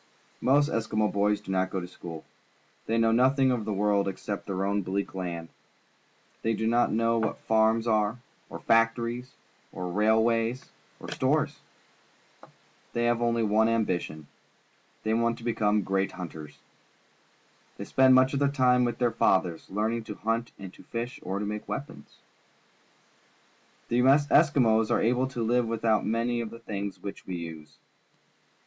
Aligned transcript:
Most 0.41 0.67
Eskimo 0.71 1.13
boys 1.13 1.41
do 1.41 1.51
not 1.51 1.69
go 1.69 1.79
to 1.79 1.87
school. 1.87 2.25
They 2.87 2.97
know 2.97 3.11
nothing 3.11 3.51
of 3.51 3.65
the 3.65 3.71
world 3.71 4.07
except 4.07 4.47
their 4.47 4.65
own 4.65 4.81
bleak 4.81 5.13
land. 5.13 5.49
They 6.41 6.55
do 6.55 6.65
not 6.65 6.91
know 6.91 7.19
what 7.19 7.37
farms 7.41 7.85
are, 7.85 8.17
or 8.49 8.57
factories, 8.61 9.33
or 9.71 9.91
railways, 9.91 10.71
or 10.99 11.11
stores. 11.11 11.59
They 12.93 13.03
have 13.03 13.21
only 13.21 13.43
one 13.43 13.69
ambition. 13.69 14.25
They 15.03 15.13
want 15.13 15.37
to 15.37 15.43
become 15.43 15.83
great 15.83 16.13
hunters. 16.13 16.57
They 17.77 17.85
spend 17.85 18.15
much 18.15 18.33
of 18.33 18.39
their 18.39 18.47
time 18.49 18.83
with 18.85 18.97
their 18.97 19.11
fathers, 19.11 19.69
learning 19.69 20.05
to 20.05 20.15
hunt 20.15 20.51
and 20.57 20.73
to 20.73 20.81
fish 20.81 21.19
or 21.21 21.37
to 21.37 21.45
make 21.45 21.69
weapons. 21.69 22.17
The 23.89 23.99
Eskimos 23.99 24.89
are 24.89 24.99
able 24.99 25.27
to 25.27 25.45
Uve 25.45 25.67
without 25.67 26.03
many 26.07 26.41
of 26.41 26.49
the 26.49 26.57
things 26.57 27.03
which 27.03 27.27
we 27.27 27.35
use. 27.35 27.77